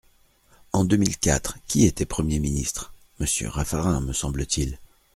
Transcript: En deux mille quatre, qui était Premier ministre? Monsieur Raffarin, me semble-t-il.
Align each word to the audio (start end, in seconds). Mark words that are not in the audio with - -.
En 0.73 0.83
deux 0.83 0.97
mille 0.97 1.19
quatre, 1.19 1.59
qui 1.67 1.85
était 1.85 2.07
Premier 2.07 2.39
ministre? 2.39 2.91
Monsieur 3.19 3.47
Raffarin, 3.49 4.01
me 4.01 4.13
semble-t-il. 4.13 4.79